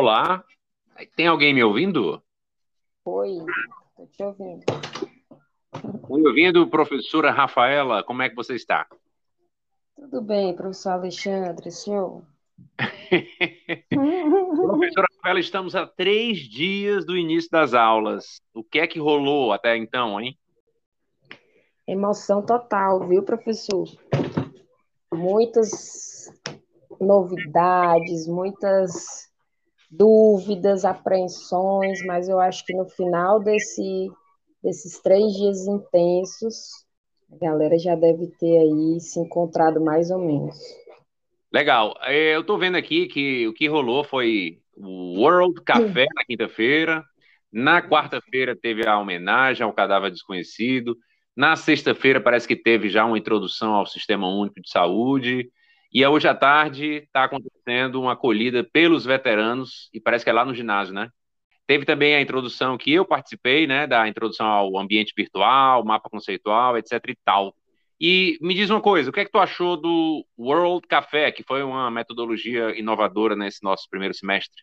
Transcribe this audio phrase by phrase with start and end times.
[0.00, 0.44] Olá,
[1.16, 2.22] tem alguém me ouvindo?
[3.04, 3.38] Oi,
[3.90, 4.64] estou te ouvindo.
[6.08, 8.86] Me ouvindo, professora Rafaela, como é que você está?
[9.96, 12.22] Tudo bem, professor Alexandre, senhor?
[14.62, 18.40] professora Rafaela, estamos a três dias do início das aulas.
[18.54, 20.38] O que é que rolou até então, hein?
[21.88, 23.88] Emoção total, viu, professor?
[25.12, 26.32] Muitas
[27.00, 29.27] novidades, muitas
[29.90, 34.10] dúvidas, apreensões, mas eu acho que no final desse,
[34.62, 36.86] desses três dias intensos,
[37.32, 40.56] a galera já deve ter aí se encontrado mais ou menos.
[41.52, 41.94] Legal.
[42.02, 47.04] É, eu estou vendo aqui que o que rolou foi o World Café na quinta-feira.
[47.50, 50.96] Na quarta-feira teve a homenagem ao cadáver desconhecido.
[51.34, 55.50] Na sexta-feira parece que teve já uma introdução ao Sistema Único de Saúde.
[55.92, 60.44] E hoje à tarde está acontecendo uma acolhida pelos veteranos, e parece que é lá
[60.44, 61.08] no ginásio, né?
[61.66, 66.78] Teve também a introdução que eu participei, né, da introdução ao ambiente virtual, mapa conceitual,
[66.78, 67.54] etc e tal.
[68.00, 71.42] E me diz uma coisa, o que é que tu achou do World Café, que
[71.42, 74.62] foi uma metodologia inovadora nesse nosso primeiro semestre?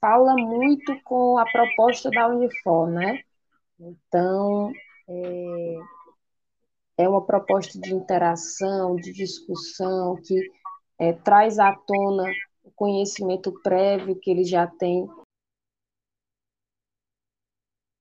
[0.00, 3.20] Fala muito com a proposta da Unifor, né?
[3.80, 4.70] Então,
[5.08, 5.78] é,
[6.96, 10.34] é uma proposta de interação, de discussão, que
[10.98, 12.30] é, traz à tona
[12.62, 15.06] o conhecimento prévio que ele já tem.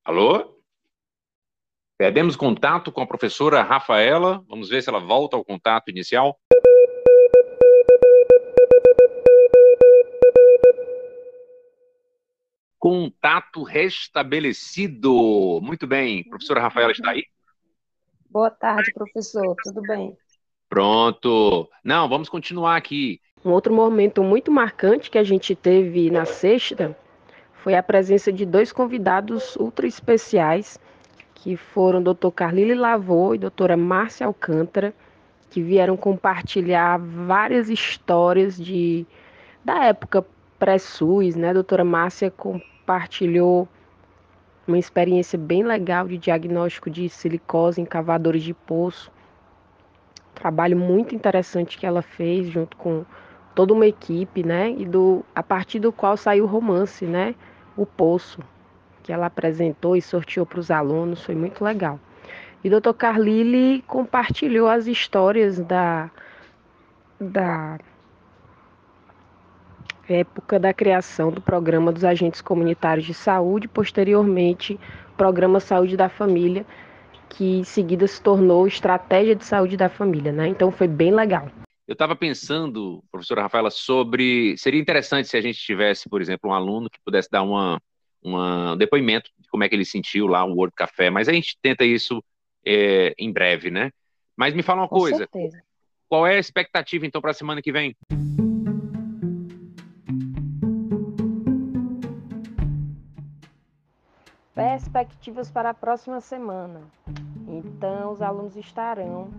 [0.06, 0.54] Alô?
[1.98, 4.44] Perdemos contato com a professora Rafaela.
[4.48, 6.38] Vamos ver se ela volta ao contato inicial.
[12.78, 15.62] Contato restabelecido.
[15.62, 16.28] Muito bem.
[16.28, 17.24] Professora Rafaela está aí?
[18.34, 19.56] Boa tarde, professor.
[19.64, 20.18] Tudo bem?
[20.68, 21.70] Pronto.
[21.84, 23.22] Não, vamos continuar aqui.
[23.46, 26.98] Um outro momento muito marcante que a gente teve na sexta
[27.54, 30.80] foi a presença de dois convidados ultra especiais,
[31.36, 32.32] que foram o Dr.
[32.32, 34.96] Carlile Lavô e a doutora Márcia Alcântara,
[35.52, 39.06] que vieram compartilhar várias histórias de
[39.64, 40.26] da época
[40.58, 41.52] pré-SUS, né?
[41.52, 43.68] A doutora Márcia compartilhou
[44.68, 49.12] uma experiência bem legal de diagnóstico de silicose em cavadores de poço.
[50.34, 53.06] Trabalho muito interessante que ela fez junto com
[53.54, 54.72] toda uma equipe, né?
[54.72, 57.36] E do a partir do qual saiu o romance, né?
[57.76, 58.40] O Poço,
[59.02, 62.00] que ela apresentou e sorteou para os alunos, foi muito legal.
[62.64, 62.94] E o Dr.
[62.94, 66.10] Carlile compartilhou as histórias da
[67.20, 67.78] da
[70.08, 74.80] época da criação do Programa dos Agentes Comunitários de Saúde, posteriormente,
[75.18, 76.66] Programa Saúde da Família,
[77.30, 80.48] que em seguida se tornou Estratégia de Saúde da Família, né?
[80.48, 81.50] Então foi bem legal.
[81.88, 84.56] Eu estava pensando, professora Rafaela, sobre.
[84.58, 87.82] Seria interessante se a gente tivesse, por exemplo, um aluno que pudesse dar uma,
[88.22, 91.34] uma, um depoimento de como é que ele sentiu lá o World Café, mas a
[91.34, 92.24] gente tenta isso
[92.66, 93.92] é, em breve, né?
[94.36, 95.18] Mas me fala uma Com coisa.
[95.18, 95.62] certeza.
[96.08, 97.96] Qual é a expectativa, então, para a semana que vem?
[104.74, 106.82] Perspectivas para a próxima semana.
[107.48, 109.30] Então, os alunos estarão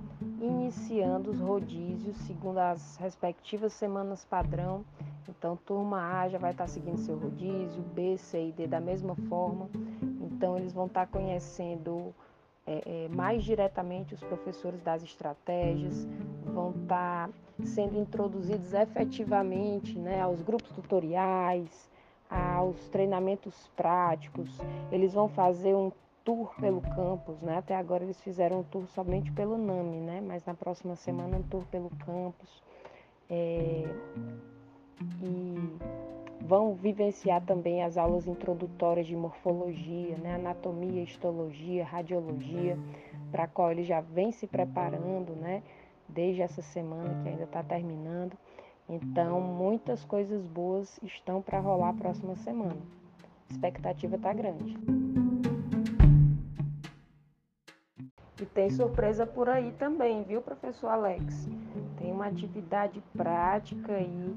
[0.41, 4.84] iniciando os rodízios segundo as respectivas semanas padrão.
[5.28, 9.17] Então, turma A já vai estar seguindo seu rodízio, B, C e D da mesma
[9.28, 9.69] forma.
[10.21, 12.15] Então, eles vão estar conhecendo
[12.65, 16.06] é, é, mais diretamente os professores das estratégias,
[16.44, 17.28] vão estar
[17.65, 21.93] sendo introduzidos efetivamente né, aos grupos tutoriais,
[22.34, 24.59] aos treinamentos práticos.
[24.91, 25.93] Eles vão fazer um
[26.25, 27.59] tour pelo campus, né?
[27.59, 30.21] Até agora eles fizeram um tour somente pelo NAMI, né?
[30.21, 32.62] Mas na próxima semana um tour pelo campus.
[33.28, 33.84] É...
[35.23, 35.78] E
[36.41, 40.34] vão vivenciar também as aulas introdutórias de morfologia, né?
[40.34, 42.78] anatomia, histologia, radiologia,
[43.31, 45.62] para a qual ele já vem se preparando, né?
[46.09, 48.37] Desde essa semana que ainda está terminando.
[48.89, 52.77] Então, muitas coisas boas estão para rolar a próxima semana.
[53.49, 54.77] A expectativa está grande.
[58.41, 61.49] E tem surpresa por aí também, viu, professor Alex?
[61.99, 64.37] Tem uma atividade prática aí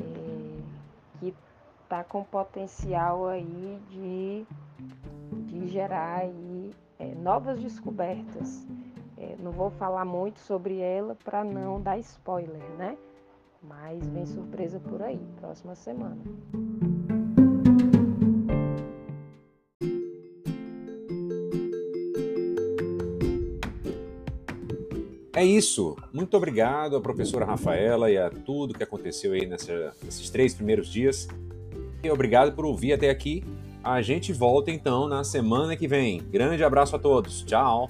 [0.00, 0.60] é,
[1.18, 1.34] que
[1.82, 4.46] está com potencial aí de,
[5.46, 8.66] de gerar aí, é, novas descobertas.
[9.16, 12.98] É, não vou falar muito sobre ela para não dar spoiler, né?
[13.62, 16.18] Mas vem surpresa por aí, próxima semana.
[25.34, 25.96] É isso.
[26.12, 30.88] Muito obrigado à professora Rafaela e a tudo que aconteceu aí nessa, nesses três primeiros
[30.88, 31.26] dias.
[32.04, 33.42] E obrigado por ouvir até aqui.
[33.82, 36.22] A gente volta então na semana que vem.
[36.30, 37.42] Grande abraço a todos.
[37.42, 37.88] Tchau.